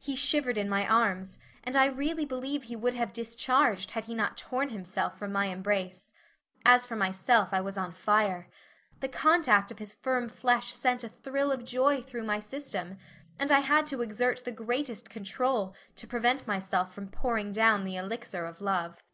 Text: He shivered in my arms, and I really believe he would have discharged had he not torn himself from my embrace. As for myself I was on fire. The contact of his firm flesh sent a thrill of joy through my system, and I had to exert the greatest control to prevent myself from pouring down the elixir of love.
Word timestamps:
He 0.00 0.16
shivered 0.16 0.58
in 0.58 0.68
my 0.68 0.84
arms, 0.84 1.38
and 1.62 1.76
I 1.76 1.86
really 1.86 2.24
believe 2.24 2.64
he 2.64 2.74
would 2.74 2.94
have 2.94 3.12
discharged 3.12 3.92
had 3.92 4.06
he 4.06 4.16
not 4.16 4.36
torn 4.36 4.70
himself 4.70 5.16
from 5.16 5.30
my 5.30 5.46
embrace. 5.46 6.10
As 6.66 6.84
for 6.86 6.96
myself 6.96 7.50
I 7.52 7.60
was 7.60 7.78
on 7.78 7.92
fire. 7.92 8.48
The 8.98 9.06
contact 9.06 9.70
of 9.70 9.78
his 9.78 9.94
firm 9.94 10.28
flesh 10.28 10.74
sent 10.74 11.04
a 11.04 11.08
thrill 11.08 11.52
of 11.52 11.64
joy 11.64 12.02
through 12.02 12.24
my 12.24 12.40
system, 12.40 12.98
and 13.38 13.52
I 13.52 13.60
had 13.60 13.86
to 13.86 14.02
exert 14.02 14.44
the 14.44 14.50
greatest 14.50 15.08
control 15.08 15.76
to 15.94 16.06
prevent 16.08 16.48
myself 16.48 16.92
from 16.92 17.06
pouring 17.06 17.52
down 17.52 17.84
the 17.84 17.94
elixir 17.94 18.46
of 18.46 18.60
love. 18.60 19.04